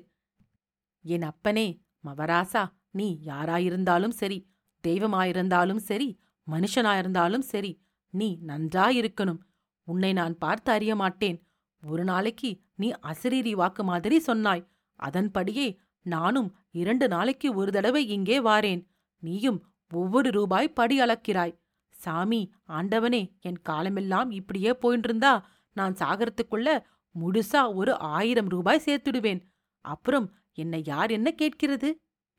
என் 1.05 1.23
அப்பனே 1.23 1.67
மவராசா 2.05 2.65
நீ 2.91 3.09
யாராயிருந்தாலும் 3.27 4.15
சரி 4.21 4.39
தெய்வமாயிருந்தாலும் 4.85 5.83
சரி 5.89 6.09
மனுஷனாயிருந்தாலும் 6.47 7.45
சரி 7.53 7.73
நீ 8.15 8.29
நன்றாயிருக்கணும். 8.47 9.41
உன்னை 9.89 10.11
நான் 10.13 10.37
பார்த்து 10.39 10.71
அறிய 10.73 10.93
மாட்டேன் 10.97 11.39
ஒரு 11.83 12.05
நாளைக்கு 12.05 12.51
நீ 12.75 12.89
அசிரீரி 13.11 13.53
வாக்கு 13.61 13.83
மாதிரி 13.85 14.19
சொன்னாய். 14.19 14.63
அதன்படியே 15.01 15.67
நானும் 16.07 16.57
இரண்டு 16.71 17.09
நாளைக்கு 17.09 17.55
ஒரு 17.55 17.73
தடவை 17.73 18.09
இங்கே 18.09 18.41
வாரேன். 18.41 18.83
நீயும் 19.19 19.61
ஒவ்வொரு 19.91 20.31
ரூபாய் 20.31 20.73
படி 20.73 21.01
அளக்கிறாய். 21.01 21.55
சாமி 21.91 22.53
ஆண்டவனே 22.69 23.41
என் 23.41 23.61
காலமெல்லாம் 23.63 24.31
இப்படியே 24.31 24.71
போயின்றிருந்தா 24.83 25.43
நான் 25.73 25.95
சாகரத்துக்குள்ள 25.95 26.69
முழுசா 27.15 27.75
ஒரு 27.75 27.99
ஆயிரம் 27.99 28.47
ரூபாய் 28.47 28.83
சேர்த்துடுவேன். 28.85 29.41
அப்புறம் 29.81 30.35
என்னை 30.53 30.83
யார் 30.85 31.11
என்ன 31.11 31.31
கேட்கிறது? 31.31 31.91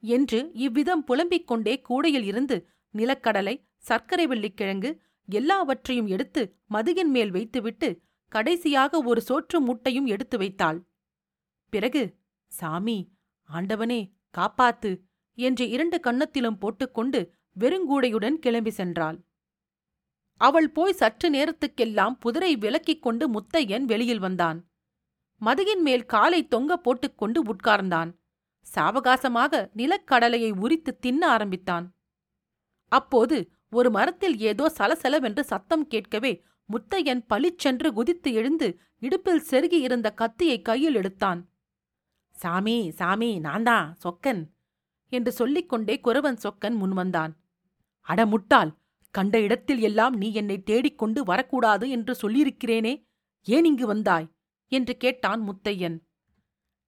என்று 0.03 0.51
இவ்விதம் 0.53 1.03
புலம்பிக் 1.03 1.47
கொண்டே 1.47 1.81
கூடையில் 1.81 2.23
இருந்து 2.23 2.67
நிலக்கடலை 2.93 3.55
சர்க்கரை 3.77 4.27
வெள்ளிக்கிழங்கு 4.27 5.01
எல்லாவற்றையும் 5.29 6.07
எடுத்து 6.07 6.41
மதுகின் 6.73 7.11
மேல் 7.15 7.31
வைத்துவிட்டு 7.31 7.89
கடைசியாக 8.31 9.01
ஒரு 9.01 9.21
சோற்று 9.29 9.59
மூட்டையும் 9.59 10.05
எடுத்து 10.05 10.37
வைத்தாள். 10.37 10.79
பிறகு 11.69 12.03
சாமி 12.51 12.97
ஆண்டவனே 13.49 14.01
காப்பாத்து! 14.33 14.91
என்று 15.37 15.69
இரண்டு 15.69 15.99
கன்னத்திலும் 15.99 16.57
போட்டுக்கொண்டு 16.57 17.19
வெறுங்கூடையுடன் 17.57 18.37
கிளம்பி 18.39 18.71
சென்றாள். 18.77 19.17
அவள் 20.41 20.71
போய் 20.71 20.93
சற்று 20.93 21.27
நேரத்துக்கெல்லாம் 21.29 22.15
புதரை 22.25 22.51
விலக்கிக் 22.57 23.01
கொண்டு 23.01 23.25
முத்தையன் 23.29 23.85
வெளியில் 23.85 24.19
வந்தான். 24.19 24.59
மதியின் 25.41 25.81
மேல் 25.81 26.05
காலை 26.05 26.47
தொங்க 26.47 26.77
போட்டுக்கொண்டு 26.77 27.39
உட்கார்ந்தான். 27.43 28.11
சாவகாசமாக 28.67 29.71
நிலக்கடலையை 29.75 30.51
உரித்து 30.59 30.99
தின்ன 30.99 31.21
ஆரம்பித்தான். 31.27 31.85
அப்போது 32.91 33.37
ஒரு 33.69 33.91
மரத்தில் 33.91 34.37
ஏதோ 34.39 34.73
சலசலவென்று 34.77 35.43
சத்தம் 35.43 35.87
கேட்கவே 35.87 36.31
முத்தையன் 36.69 37.21
பளிச்சென்று 37.27 37.93
குதித்து 37.93 38.33
எழுந்து 38.33 38.67
இடுப்பில் 38.99 39.43
செருகி 39.49 39.79
இருந்த 39.79 40.07
கத்தியை 40.11 40.61
கையில் 40.61 40.95
எடுத்தான். 40.95 41.41
சாமி 42.37 42.91
சாமி 42.91 43.39
நான்தான் 43.39 43.97
சொக்கன் 44.03 44.41
என்று 45.09 45.31
சொல்லிக்கொண்டே 45.31 45.99
குரவன் 46.03 46.41
சொக்கன் 46.43 46.75
முன்வந்தான். 46.81 47.33
அட 48.01 48.25
முட்டாள் 48.25 48.71
கண்ட 49.11 49.41
இடத்தில் 49.41 49.79
எல்லாம் 49.79 50.15
நீ 50.15 50.33
என்னை 50.33 50.63
தேடிக்கொண்டு 50.63 51.19
வரக்கூடாது 51.23 51.89
என்று 51.89 52.13
சொல்லியிருக்கிறேனே 52.21 53.07
ஏன் 53.47 53.65
இங்கு 53.65 53.87
வந்தாய்? 53.87 54.27
என்று 54.67 54.97
கேட்டான் 54.97 55.41
முத்தையன். 55.49 55.97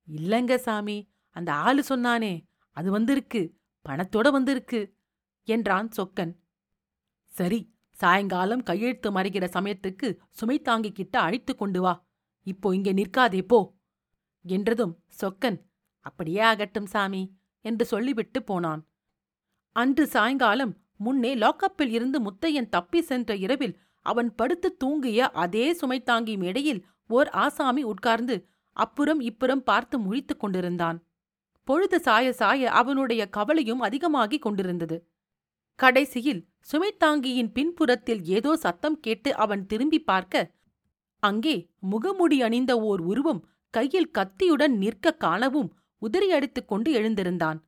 இல்லங்க 0.08 0.56
சாமி 0.56 0.98
அந்த 1.30 1.54
ஆளு 1.54 1.84
சொன்னானே 1.89 2.34
அது 2.70 2.92
வந்திருக்கு 2.92 3.42
பணத்தோட 3.86 4.32
வந்திருக்கு 4.32 4.80
என்றான் 5.44 5.89
சொக்கன். 5.98 6.34
சரி 7.34 7.60
சாயங்காலம் 7.92 8.63
கையெழுத்து 8.63 9.12
மறைகிற 9.12 9.46
சமயத்துக்கு 9.54 10.08
சுமை 10.30 10.62
தாங்கிக்கிட்ட 10.62 11.16
அழைத்து 11.18 11.56
கொண்டு 11.56 11.82
வா 11.82 11.94
இப்போ 12.44 12.75
இங்கே 12.75 12.94
நிற்காதே 12.94 13.42
போ. 13.48 13.77
என்றதும் 14.46 14.94
சொக்கன் 15.22 15.58
அப்படியே 16.06 16.41
ஆகட்டும் 16.41 16.86
சாமி 16.86 17.24
என்று 17.65 17.86
சொல்லிவிட்டு 17.86 18.44
போனான். 18.44 18.82
அன்று 19.75 20.08
சாயங்காலம் 20.08 20.74
முன்னே 20.96 21.32
லாக்கப்பில் 21.36 21.91
இருந்து 21.91 22.20
முத்தையன் 22.22 22.70
தப்பி 22.70 23.01
சென்ற 23.01 23.36
இரவில் 23.36 23.75
அவன் 24.06 24.29
படுத்து 24.36 24.70
தூங்கிய 24.84 25.20
அதே 25.44 25.65
சுமைத்தாங்கி 25.74 26.38
மேடையில் 26.38 26.82
ஓர் 27.10 27.29
ஆசாமி 27.36 27.84
உட்கார்ந்து 27.84 28.36
அப்புறம் 28.77 29.20
இப்புறம் 29.20 29.63
பார்த்து 29.63 29.96
முழித்துக் 30.00 30.39
கொண்டிருந்தான். 30.39 30.98
பொழுது 31.67 31.98
சாய 32.00 32.27
சாய 32.34 32.72
அவனுடைய 32.72 33.22
கவலையும் 33.29 33.79
அதிகமாகிக் 33.79 34.41
கொண்டிருந்தது. 34.41 34.98
கடைசியில் 35.79 36.41
சுமைத்தாங்கியின் 36.72 37.51
பின்புறத்தில் 37.51 38.22
ஏதோ 38.27 38.51
சத்தம் 38.56 39.00
கேட்டு 39.00 39.29
அவன் 39.36 39.65
திரும்பி 39.65 40.00
பார்க்க 40.01 40.51
அங்கே 41.24 41.56
முகமுடி 41.91 42.38
அணிந்த 42.41 42.72
ஓர் 42.82 43.01
உருவம் 43.01 43.41
கையில் 43.78 44.12
கத்தியுடன் 44.12 44.76
நிற்க 44.78 45.14
காணவும் 45.14 45.70
உதிரியடித்துக் 46.02 46.66
கொண்டு 46.66 46.90
எழுந்திருந்தான். 47.02 47.60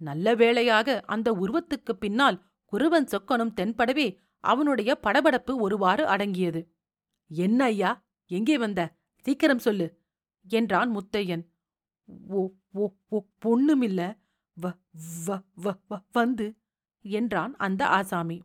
நல்ல 0.00 0.34
வேளையாக 0.34 1.00
அந்த 1.06 1.28
உருவத்துக்குப் 1.32 2.00
பின்னால் 2.00 2.38
குருவன் 2.72 3.08
சொக்கனும் 3.12 3.54
தென்படவே 3.58 4.06
அவனுடைய 4.44 4.90
படபடப்பு 5.02 5.52
ஒருவாறு 5.60 6.04
அடங்கியது. 6.06 6.60
என்ன 7.30 7.64
ஐயா 7.64 7.90
எங்கே 8.30 8.56
வந்த? 8.58 8.80
சீக்கிரம் 9.24 9.58
சொல்லு 9.58 9.86
என்றான் 10.46 10.90
முத்தையன். 10.96 11.44
ஓ 12.28 12.40
ஓ 13.08 13.20
பொண்ணுமில்ல. 13.44 14.00
வ 14.56 14.72
வ 15.26 15.38
வ 15.64 16.02
வந்து 16.12 16.46
என்றான் 17.04 17.54
அந்த 17.56 17.82
ஆசாமி. 17.88 18.38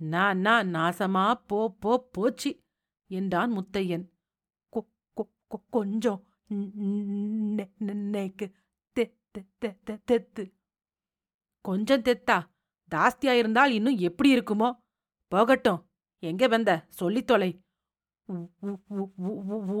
நான் 0.00 0.38
நான் 0.38 0.68
நாசமா 0.74 1.26
போ 1.46 1.60
போ 1.80 1.92
போச்சு 2.12 2.50
என்றான் 3.10 3.52
முத்தையன். 3.52 4.04
கொஞ்சம் 5.70 6.20
நெக்கு. 8.14 8.46
தெ 8.96 9.04
தெ 9.30 9.40
தெ 9.58 9.98
தெத்து. 10.10 10.44
கொஞ்சம் 11.64 12.02
தெத்தா. 12.02 12.38
ஜாஸ்தியா 12.94 13.32
இருந்தால் 13.40 13.72
இன்னும் 13.72 13.98
எப்படி 13.98 14.30
இருக்குமோ? 14.38 14.68
போகட்டும். 15.32 15.80
எங்க 16.22 16.46
வந்த? 16.48 16.70
சொல்லித் 16.88 17.26
தொலை. 17.26 17.50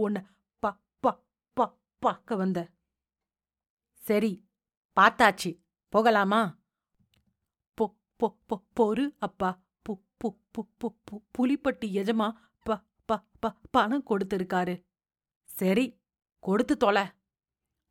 உன்னை 0.02 0.22
பார்க்க 2.02 2.36
வந்த. 2.36 2.58
சரி 4.06 4.32
பார்த்தாச்சு. 4.96 5.50
போகலாமா? 5.92 6.40
பொ 7.74 7.84
பொ 8.20 8.26
பொ 8.48 8.56
பொறு 8.76 9.04
அப்பா. 9.18 9.50
பு 9.88 9.92
பு 10.20 10.28
பு 10.52 10.62
பு 10.80 10.88
புலிப்பட்டி 11.38 11.86
எஜமா 12.00 12.28
ப 12.66 12.76
ப 13.08 13.20
ப 13.40 13.52
பணம் 13.70 14.04
கொடுத்திருக்காரு. 14.10 14.74
சரி 15.56 15.84
கொடுத்து 16.44 16.74
தொலை. 16.76 17.04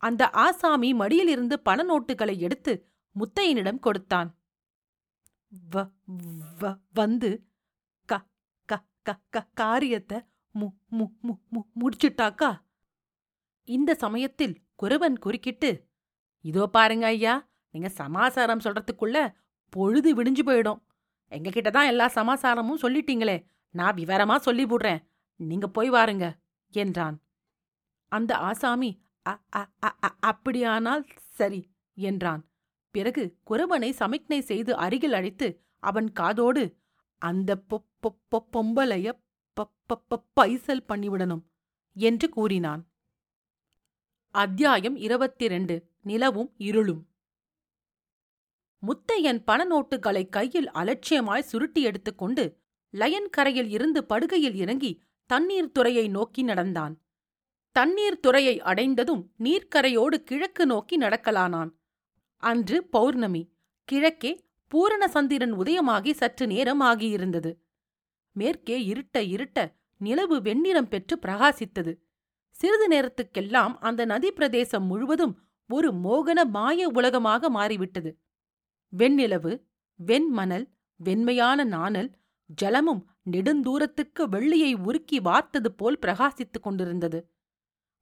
அந்த 0.03 0.23
ஆசாமி 0.45 0.89
மடியிலிருந்து 0.93 1.55
பண 1.59 1.83
நோட்டுகளை 1.83 2.35
எடுத்து 2.39 2.73
முத்தையனிடம் 3.15 3.79
கொடுத்தான். 3.79 4.29
வ 5.51 5.75
வ 6.61 6.69
வந்து 6.93 7.29
க 8.09 8.19
க 8.69 8.79
க 9.05 9.15
க 9.29 9.45
காரியத்தை 9.53 10.17
மு 10.55 10.67
மு 10.97 11.05
மு 11.23 11.33
மு 11.53 11.61
முடிச்சிட்டாக்கா? 11.81 12.51
இந்த 13.67 13.91
சமயத்தில் 13.95 14.55
குருவன் 14.81 15.17
குறுக்கிட்டு 15.17 15.71
இதோ 16.45 16.63
பாருங்க 16.67 17.05
ஐயா 17.05 17.35
நீங்க 17.75 17.89
சமாசாரம் 18.01 18.63
சொல்றதுக்குள்ள 18.65 19.17
பொழுது 19.73 20.09
விடிஞ்சு 20.17 20.43
போயிடும். 20.49 20.81
எங்ககிட்ட 21.31 21.69
தான் 21.71 21.91
எல்லா 21.91 22.07
சமாசாரமும் 22.17 22.81
சொல்லிட்டீங்களே 22.83 23.37
நான் 23.75 23.97
விவரமா 24.01 24.35
சொல்லி 24.47 24.65
போடுறேன் 24.65 25.01
நீங்க 25.39 25.67
போய் 25.67 25.89
வாருங்க 25.89 26.25
என்றான். 26.73 27.15
அந்த 28.13 28.31
ஆசாமி 28.49 28.91
அ 29.25 29.33
அ 29.59 29.63
அ 30.07 30.09
அப்படியானால் 30.29 31.03
சரி 31.39 31.61
என்றான். 31.97 32.41
பிறகு 32.95 33.23
குரவனை 33.49 33.89
சமிக்ஞை 33.91 34.39
செய்து 34.41 34.71
அருகில் 34.75 35.15
அழைத்து 35.19 35.47
அவன் 35.83 36.09
காதோடு 36.11 36.63
அந்த 37.21 37.51
பொம்பளைய 38.51 39.07
பைசல் 40.37 40.87
பண்ணிவிடணும் 40.89 41.43
என்று 41.95 42.27
கூறினான். 42.29 42.81
அத்தியாயம் 44.35 44.95
இருபத்தி 44.97 45.45
ரெண்டு 45.47 45.75
நிலவும் 46.01 46.51
இருளும். 46.67 47.01
முத்தையன் 48.83 49.41
பண 49.43 49.59
நோட்டுகளை 49.65 50.23
கையில் 50.29 50.69
அலட்சியமாய் 50.71 51.49
சுருட்டி 51.51 51.81
எடுத்துக்கொண்டு 51.81 52.43
லயன் 52.93 53.29
கரையில் 53.29 53.69
இருந்து 53.69 54.01
படுகையில் 54.09 54.57
இறங்கி 54.63 54.91
தண்ணீர் 55.29 55.71
துறையை 55.71 56.05
நோக்கி 56.09 56.41
நடந்தான். 56.43 56.95
தண்ணீர் 57.75 58.19
துறையை 58.19 58.61
அடைந்ததும் 58.61 59.31
நீர்க்கரையோடு 59.39 60.15
கிழக்கு 60.15 60.65
நோக்கி 60.65 60.97
நடக்கலானான். 60.97 61.69
அன்று 62.37 62.83
பௌர்ணமி. 62.83 63.53
கிழக்கே 63.83 64.45
பூரண 64.67 65.07
சந்திரன் 65.07 65.53
உதயமாகி 65.53 66.11
சற்று 66.11 66.47
நேரம் 66.47 66.81
ஆகியிருந்தது. 66.81 67.57
மேற்கே 68.31 68.83
இருட்ட 68.83 69.23
இருட்ட 69.23 69.75
நிலவு 69.97 70.37
வெண்ணிறம் 70.37 70.89
பெற்று 70.89 71.19
பிரகாசித்தது. 71.21 71.97
சிறிது 72.49 72.87
நேரத்துக்கெல்லாம் 72.87 73.73
அந்த 73.79 74.05
நதி 74.05 74.31
பிரதேசம் 74.31 74.85
முழுவதும் 74.85 75.43
ஒரு 75.69 75.91
மோகன 75.91 76.49
மாய 76.49 76.87
உலகமாக 76.87 77.49
மாறிவிட்டது. 77.49 78.19
வெண்ணிலவு 78.97 79.61
வெண்மணல் 80.05 80.65
வெண்மையான 80.99 81.63
நாணல் 81.63 82.11
ஜலமும் 82.61 83.03
நெடுந்தூரத்துக்கு 83.31 84.23
வெள்ளியை 84.31 84.75
உருக்கி 84.75 85.19
வார்த்தது 85.19 85.67
போல் 85.67 85.99
பிரகாசித்துக் 86.01 86.63
கொண்டிருந்தது. 86.63 87.32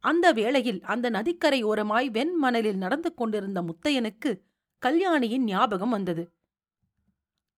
அந்த 0.04 0.32
வேளையில் 0.32 0.82
அந்த 0.84 1.10
நதிக்கரை 1.10 1.64
ஓரமாய் 1.64 2.10
வெண்மணலில் 2.10 2.76
நடந்து 2.76 3.14
கொண்டிருந்த 3.14 3.62
முத்தையனுக்கு 3.62 4.42
கல்யாணியின் 4.78 5.44
ஞாபகம் 5.44 5.90
வந்தது. 5.90 6.34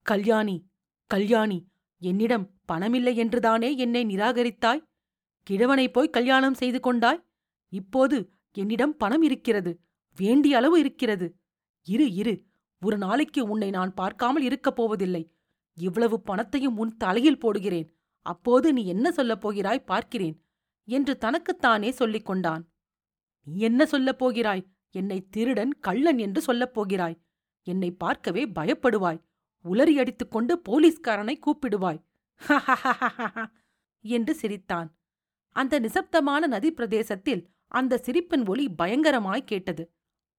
கல்யாணி 0.02 0.66
கல்யாணி 1.06 1.66
என்னிடம் 1.98 2.50
பணமில்லை 2.72 3.14
என்றுதானே 3.14 3.76
என்னை 3.76 4.04
நிராகரித்தாய்? 4.04 4.84
கிழவனைப் 5.42 5.92
போய் 5.92 6.10
கல்யாணம் 6.10 6.54
செய்து 6.54 6.80
கொண்டாய்? 6.80 7.24
இப்போது 7.68 8.32
என்னிடம் 8.52 8.96
பணம் 8.96 9.22
இருக்கிறது 9.22 9.80
வேண்டிய 10.16 10.56
அளவு 10.56 10.78
இருக்கிறது. 10.78 11.36
இரு 11.82 12.12
இரு 12.12 12.44
ஒரு 12.78 12.98
நாளைக்கு 12.98 13.48
உன்னை 13.48 13.70
நான் 13.70 13.94
பார்க்காமல் 13.94 14.42
இருக்கப் 14.42 14.76
போவதில்லை. 14.76 15.32
இவ்வளவு 15.74 16.20
பணத்தையும் 16.20 16.76
உன் 16.76 16.96
தலையில் 16.96 17.38
போடுகிறேன். 17.38 17.88
அப்போது 18.22 18.72
நீ 18.72 18.86
என்ன 18.86 19.12
சொல்லப் 19.12 19.40
போகிறாய் 19.40 19.84
பார்க்கிறேன். 19.84 20.43
என்று 20.84 21.18
தனக்குத்தானே 21.18 21.90
சொல்லிக் 21.90 22.26
கொண்டான். 22.26 22.72
நீ 23.44 23.58
என்ன 23.58 23.86
சொல்லப் 23.86 24.18
போகிறாய்? 24.18 24.68
என்னை 24.90 25.28
திருடன் 25.28 25.78
கள்ளன் 25.78 26.18
என்று 26.18 26.40
சொல்லப் 26.40 26.74
போகிறாய். 26.74 27.22
என்னை 27.62 27.90
பார்க்கவே 27.90 28.46
பயப்படுவாய். 28.46 29.22
உளறி 29.64 29.98
அடித்துக்கொண்டு 29.98 30.62
போலீஸ்காரனை 30.68 31.38
கூப்பிடுவாய். 31.46 32.04
என்று 34.00 34.34
சிரித்தான். 34.34 34.96
அந்த 35.50 35.80
நிசப்தமான 35.80 36.46
நதி 36.46 36.72
பிரதேசத்தில் 36.72 37.50
அந்த 37.66 37.98
சிரிப்பின் 37.98 38.46
ஒலி 38.46 38.70
பயங்கரமாய் 38.70 39.44
கேட்டது. 39.44 39.92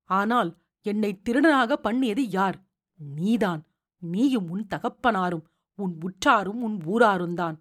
ஆனால் 0.03 0.57
என்னை 0.81 1.21
திருடனாக 1.29 1.73
பண்ணியது 1.73 2.29
யார்? 2.29 2.65
நீதான். 2.97 3.67
நீயும் 3.97 4.49
உன் 4.49 4.67
தகப்பனாரும் 4.75 5.43
உன் 5.75 5.97
உற்றாரும் 5.99 6.61
உன் 6.61 6.77
ஊராருந்தான் 6.77 7.57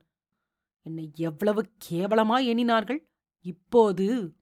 என்னை 0.86 1.10
எவ்வளவு 1.14 1.62
கேவலமா 1.90 2.36
எண்ணினார்கள்? 2.50 2.98
இப்போது. 3.40 4.34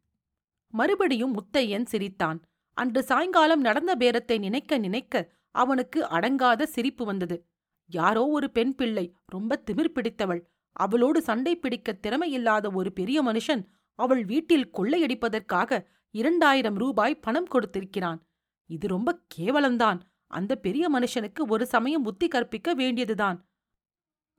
மறுபடியும் 0.68 1.34
முத்தையன் 1.34 1.84
சிரித்தான். 1.84 2.42
அன்று 2.72 3.02
சாயங்காலம் 3.02 3.60
நடந்த 3.60 3.96
பேரத்தை 3.96 4.38
நினைக்க 4.38 4.78
நினைக்க 4.78 5.32
அவனுக்கு 5.50 6.04
அடங்காத 6.04 6.62
சிரிப்பு 6.62 7.04
வந்தது. 7.04 7.46
யாரோ 7.86 8.26
ஒரு 8.26 8.50
பெண் 8.50 8.74
பிள்ளை 8.74 9.16
ரொம்ப 9.26 9.62
திமிர் 9.70 9.94
பிடித்தவள். 9.94 10.42
அவளோடு 10.72 11.22
சண்டை 11.22 11.56
பிடிக்க 11.56 11.98
திறமையில்லாத 12.02 12.74
ஒரு 12.74 12.92
பெரிய 12.92 13.22
மனுஷன் 13.22 13.64
அவள் 13.94 14.24
வீட்டில் 14.24 14.70
கொள்ளையடிப்பதற்காக 14.74 15.84
இரண்டாயிரம் 16.10 16.74
ரூபாய் 16.74 17.20
பணம் 17.20 17.46
கொடுத்திருக்கிறான். 17.46 18.20
இது 18.66 18.86
ரொம்ப 18.88 19.20
கேவலம்தான். 19.34 20.00
அந்த 20.26 20.56
பெரிய 20.56 20.90
மனுஷனுக்கு 20.90 21.42
ஒரு 21.48 21.66
சமயம் 21.66 22.02
புத்தி 22.02 22.28
கற்பிக்க 22.28 22.74
வேண்டியதுதான். 22.74 23.38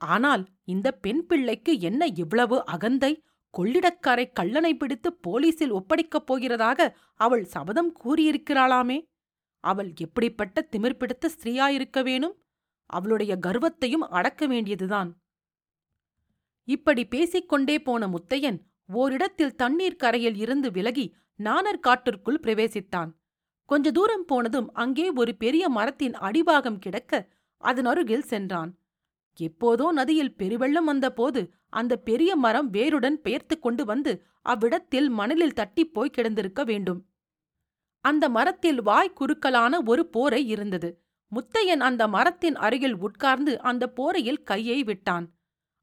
ஆனால் 0.03 0.43
இந்த 0.63 0.87
பெண் 0.91 1.25
பிள்ளைக்கு 1.25 1.79
என்ன 1.79 2.05
இவ்வளவு 2.05 2.57
அகந்தை? 2.65 3.23
கொள்ளிடக்காரை 3.53 4.25
கள்ளனை 4.39 4.73
பிடித்து 4.73 5.13
போலீசில் 5.13 5.73
ஒப்படைக்கப் 5.73 6.27
போகிறதாக 6.27 6.95
அவள் 7.13 7.43
சபதம் 7.43 7.91
கூறியிருக்கிறாளாமே? 8.03 8.97
அவள் 9.63 9.93
எப்படிப்பட்ட 9.95 10.67
திமிர் 10.71 10.97
பிடித்த 10.97 11.29
ஸ்திரீயாயிருக்க 11.29 12.03
வேணும்? 12.03 12.35
அவளுடைய 12.85 13.33
கர்வத்தையும் 13.37 14.05
அடக்க 14.09 14.47
வேண்டியதுதான். 14.47 15.09
இப்படி 16.63 17.03
பேசிக்கொண்டே 17.05 17.79
போன 17.79 18.07
முத்தையன் 18.07 18.59
ஓரிடத்தில் 18.93 19.55
தண்ணீர் 19.55 19.95
கரையில் 19.95 20.35
இருந்து 20.35 20.71
விலகி 20.71 21.05
நாணர் 21.35 21.79
காட்டிற்குள் 21.79 22.43
பிரவேசித்தான். 22.43 23.11
கொஞ்ச 23.65 23.91
தூரம் 23.91 24.25
போனதும் 24.25 24.71
அங்கே 24.73 25.09
ஒரு 25.09 25.35
பெரிய 25.35 25.69
மரத்தின் 25.69 26.13
அடிபாகம் 26.13 26.77
கிடக்க 26.77 27.29
அதன் 27.57 27.85
அருகில் 27.85 28.29
சென்றான். 28.31 28.71
எப்போதோ 29.39 29.91
நதியில் 29.91 30.35
பெருவெள்ளம் 30.35 30.83
வந்தபோது 30.83 31.53
அந்த 31.69 31.95
பெரிய 31.97 32.35
மரம் 32.35 32.69
வேருடன் 32.73 33.21
பெயர்த்து 33.21 33.59
கொண்டு 33.59 33.85
வந்து 33.85 34.23
அவ்விடத்தில் 34.41 35.09
மணலில் 35.09 35.53
தட்டிப்போய் 35.53 36.13
கிடந்திருக்க 36.17 36.65
வேண்டும். 36.65 37.05
அந்த 37.99 38.29
மரத்தில் 38.29 38.81
வாய் 38.81 39.13
குறுக்கலான 39.19 39.79
ஒரு 39.85 40.05
போரை 40.05 40.47
இருந்தது. 40.47 41.01
முத்தையன் 41.31 41.79
அந்த 41.79 42.07
மரத்தின் 42.07 42.55
அருகில் 42.55 42.95
உட்கார்ந்து 42.95 43.61
அந்த 43.61 43.93
போரையில் 43.95 44.43
கையை 44.43 44.83
விட்டான். 44.83 45.33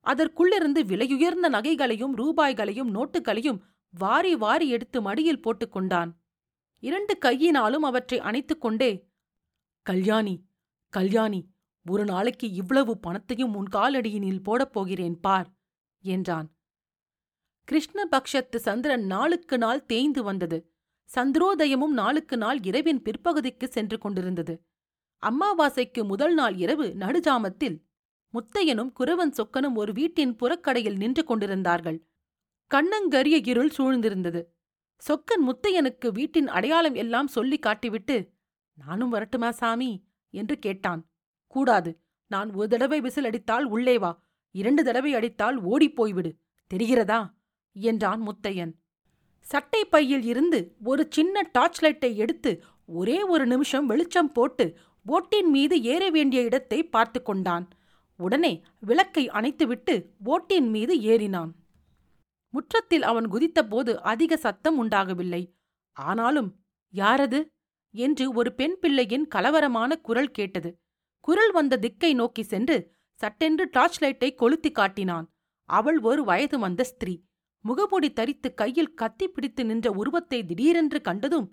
அதற்குள்ளிருந்து 0.07 0.81
விலையுயர்ந்த 0.85 1.49
நகைகளையும் 1.49 2.15
ரூபாய்களையும் 2.15 2.95
நோட்டுகளையும் 2.95 3.59
வாரி 3.91 4.37
வாரி 4.37 4.69
எடுத்து 4.69 5.03
மடியில் 5.03 5.43
போட்டுக் 5.43 5.73
கொண்டான். 5.73 6.19
இரண்டு 6.79 7.19
கையினாலும் 7.19 7.83
அவற்றை 7.83 8.21
அணைத்துக் 8.21 8.61
கொண்டே 8.61 9.09
கல்யாணி 9.83 10.47
கல்யாணி 10.89 11.49
ஒரு 11.91 12.05
நாளைக்கு 12.05 12.53
இவ்வளவு 12.53 12.99
பணத்தையும் 12.99 13.55
உன் 13.55 13.69
காலடியினில் 13.73 14.43
போடப் 14.43 14.73
போகிறேன் 14.73 15.21
பார் 15.21 15.49
என்றான். 15.99 16.49
கிருஷ்ணபக்ஷத்து 17.69 18.57
சந்திரன் 18.57 19.07
நாளுக்கு 19.07 19.59
நாள் 19.59 19.87
தேய்ந்து 19.87 20.23
வந்தது. 20.23 20.73
சந்திரோதயமும் 21.15 21.95
நாளுக்கு 21.95 22.37
நாள் 22.37 22.61
இரவின் 22.63 23.03
பிற்பகுதிக்கு 23.03 23.69
சென்று 23.69 23.99
கொண்டிருந்தது. 23.99 24.65
அம்மாவாசைக்கு 25.23 26.05
முதல் 26.05 26.35
நாள் 26.35 26.57
இரவு 26.57 26.85
நடுஜாமத்தில் 26.85 27.83
முத்தையனும் 28.35 28.93
குரவன் 29.01 29.33
சொக்கனும் 29.33 29.75
ஒரு 29.75 29.93
வீட்டின் 29.93 30.37
புறக்கடையில் 30.37 30.97
நின்று 30.97 31.25
கொண்டிருந்தார்கள். 31.25 32.09
கண்ணங்கரிய 32.71 33.49
இருள் 33.49 33.73
சூழ்ந்திருந்தது. 33.79 34.43
சொக்கன் 35.09 35.45
முத்தையனுக்கு 35.49 36.13
வீட்டின் 36.13 36.49
அடையாளம் 36.49 36.95
எல்லாம் 36.95 37.27
சொல்லி 37.27 37.59
காட்டிவிட்டு 37.59 38.17
நானும் 38.87 39.13
வரட்டுமா 39.13 39.51
சாமி? 39.51 39.91
என்று 40.31 40.59
கேட்டான். 40.59 41.10
கூடாது. 41.51 42.01
நான் 42.27 42.55
ஒரு 42.55 42.69
தடவை 42.69 43.01
விசில் 43.01 43.25
அடித்தால் 43.25 43.65
உள்ளே 43.65 43.99
வா. 43.99 44.23
இரண்டு 44.51 44.85
தடவை 44.85 45.15
அடித்தால் 45.15 45.57
ஓடிப் 45.57 45.97
போய்விடு. 45.97 46.33
தெரிகிறதா? 46.75 47.31
என்றான் 47.73 48.29
முத்தையன். 48.29 48.73
சட்டை 49.41 49.85
பையில் 49.85 50.23
இருந்து 50.23 50.77
ஒரு 50.85 51.07
சின்ன 51.11 51.49
டார்ச் 51.53 51.83
லைட்டை 51.83 52.17
எடுத்து 52.17 52.63
ஒரே 52.87 53.23
ஒரு 53.23 53.47
நிமிஷம் 53.47 53.87
வெளிச்சம் 53.87 54.33
போட்டு 54.33 54.77
ஓட்டின் 55.07 55.51
மீது 55.51 55.83
ஏற 55.83 56.11
வேண்டிய 56.11 56.43
இடத்தை 56.43 56.83
பார்த்து 56.83 57.23
கொண்டான். 57.23 57.69
உடனே 58.17 58.63
விளக்கை 58.81 59.29
அணைத்துவிட்டு 59.29 60.07
ஓட்டின் 60.25 60.69
மீது 60.69 60.95
ஏறினான். 60.95 61.51
முற்றத்தில் 62.51 63.03
அவன் 63.03 63.31
குதித்தபோது 63.33 63.95
அதிக 63.95 64.37
சத்தம் 64.37 64.79
உண்டாகவில்லை. 64.79 65.55
ஆனாலும் 65.93 66.59
யாரது? 66.95 67.45
என்று 67.93 68.33
ஒரு 68.33 68.55
பெண் 68.55 68.79
பிள்ளையின் 68.79 69.29
கலவரமான 69.35 69.97
குரல் 69.97 70.31
கேட்டது. 70.31 70.79
குரல் 71.25 71.53
வந்த 71.53 71.75
திக்கை 71.77 72.11
நோக்கி 72.15 72.43
சென்று 72.43 72.77
சட்டென்று 73.21 73.65
டார்ச் 73.71 73.99
லைட்டை 74.03 74.31
கொளுத்தி 74.35 74.71
காட்டினான். 74.71 75.27
அவள் 75.69 75.99
ஒரு 76.01 76.23
வயது 76.25 76.57
வந்த 76.59 76.83
ஸ்திரீ. 76.85 77.15
முகபொடி 77.65 78.09
தரித்து 78.13 78.49
கையில் 78.55 78.95
கத்தி 78.95 79.27
பிடித்து 79.29 79.63
நின்ற 79.65 79.89
உருவத்தை 79.93 80.39
திடீரென்று 80.45 80.99
கண்டதும் 81.01 81.49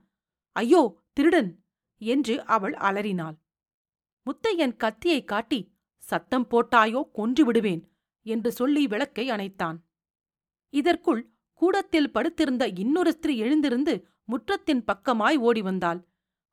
ஐயோ 0.56 0.82
திருடன்! 1.14 1.50
என்று 2.02 2.36
அவள் 2.46 2.76
அலறினாள். 2.88 3.36
முத்தையன் 4.28 4.76
கத்தியை 4.76 5.22
காட்டி 5.24 5.60
சத்தம் 6.04 6.48
போட்டாயோ 6.52 7.02
கொன்று 7.12 7.44
விடுவேன் 7.46 7.82
என்று 8.26 8.50
சொல்லி 8.52 8.84
விளக்கை 8.88 9.26
அணைத்தான். 9.32 9.78
இதற்குள் 10.74 11.22
கூடத்தில் 11.62 12.12
படுத்திருந்த 12.12 12.64
இன்னொரு 12.76 13.12
ஸ்திரீ 13.12 13.34
எழுந்திருந்து 13.38 13.94
முற்றத்தின் 14.30 14.84
பக்கமாய் 14.88 15.38
ஓடி 15.40 15.62
வந்தாள். 15.62 16.00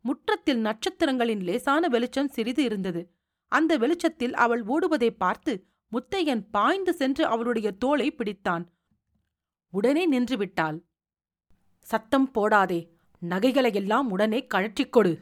முற்றத்தில் 0.04 0.60
நட்சத்திரங்களின் 0.60 1.40
லேசான 1.40 1.88
வெளிச்சம் 1.88 2.28
சிறிது 2.28 2.62
இருந்தது. 2.62 3.02
அந்த 3.52 3.72
வெளிச்சத்தில் 3.76 4.34
அவள் 4.34 4.62
ஓடுவதை 4.64 5.10
பார்த்து 5.16 5.52
முத்தையன் 5.92 6.42
பாய்ந்து 6.50 6.92
சென்று 6.94 7.26
அவளுடைய 7.26 7.68
தோளை 7.84 8.08
பிடித்தான். 8.10 8.64
உடனே 9.72 10.04
நின்றுவிட்டாள் 10.12 10.78
சத்தம் 11.86 12.28
போடாதே 12.34 12.80
நகைகளையெல்லாம் 13.22 14.08
உடனே 14.08 14.40
கழற்றிக் 14.54 14.92
கொடு. 14.92 15.12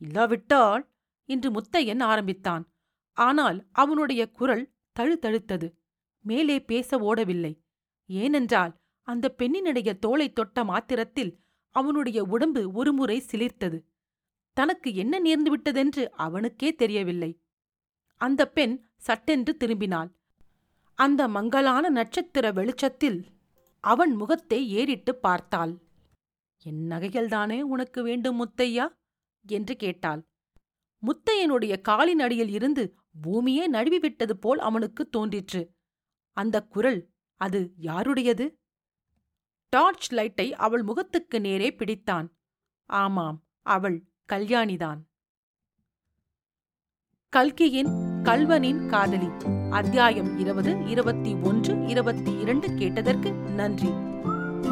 இல்லாவிட்டால் 0.00 0.84
என்று 1.28 1.48
முத்தையன் 1.50 2.02
ஆரம்பித்தான். 2.02 2.64
ஆனால் 3.16 3.58
அவனுடைய 3.72 4.22
குரல் 4.30 4.64
தழுதழுத்தது. 4.96 5.68
மேலே 6.24 6.56
பேச 6.64 6.98
ஓடவில்லை. 7.10 7.52
ஏனென்றால் 8.10 8.72
அந்த 9.08 9.34
பெண்ணினுடைய 9.38 9.90
தோலை 9.98 10.28
தொட்ட 10.32 10.64
மாத்திரத்தில் 10.64 11.32
அவனுடைய 11.74 12.18
உடம்பு 12.24 12.62
ஒருமுறை 12.72 13.16
சிலிர்த்தது. 13.30 13.78
தனக்கு 14.52 14.94
என்ன 14.94 15.20
நேர்ந்துவிட்டதென்று 15.20 16.08
அவனுக்கே 16.08 16.74
தெரியவில்லை. 16.74 17.42
அந்த 18.16 18.48
பெண் 18.48 18.88
சட்டென்று 18.96 19.56
திரும்பினாள். 19.60 20.10
அந்த 20.94 21.28
மங்கலான 21.28 21.88
நட்சத்திர 21.88 22.52
வெளிச்சத்தில் 22.52 23.26
அவன் 23.80 24.12
முகத்தை 24.12 24.70
ஏறிட்டு 24.70 25.16
பார்த்தாள். 25.16 25.78
என் 26.62 26.90
நகைகள்தானே 26.90 27.60
உனக்கு 27.60 28.02
வேண்டும் 28.02 28.38
முத்தையா? 28.44 28.88
என்று 29.46 29.76
கேட்டாள். 29.76 30.28
முத்தையனுடைய 31.02 31.80
காலின் 31.80 32.20
அடியில் 32.20 32.48
இருந்து 32.48 32.96
பூமியே 33.20 33.70
நழுவிவிட்டது 33.70 34.32
போல் 34.32 34.58
அவனுக்கு 34.58 35.08
தோன்றிற்று. 35.08 35.74
அந்த 36.30 36.62
குரல் 36.62 37.10
அது 37.34 37.72
யாருடையது? 37.76 38.60
டார்ச் 39.68 40.12
லைட்டை 40.12 40.54
அவள் 40.54 40.82
முகத்துக்கு 40.82 41.40
நேரே 41.40 41.70
பிடித்தான். 41.70 42.28
ஆமாம் 42.86 43.42
அவள் 43.62 44.11
கல்யாணிதான் 44.32 44.98
கல்கியின் 47.28 47.86
கல்வனின் 48.22 48.88
காதலி. 48.88 49.28
அத்தியாயம் 49.70 50.38
இருபது 50.38 50.86
இருபத்தி 50.86 51.34
ஒன்று 51.34 51.86
இருபத்தி 51.86 52.38
இரண்டு 52.38 52.74
கேட்டதற்கு 52.74 53.32
நன்றி. 53.32 53.88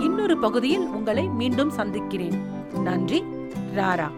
இன்னொரு 0.00 0.38
பகுதியில் 0.38 0.86
உங்களை 0.86 1.28
மீண்டும் 1.28 1.70
சந்திக்கிறேன். 1.70 2.42
நன்றி 2.82 3.22
ராரா. 3.74 4.10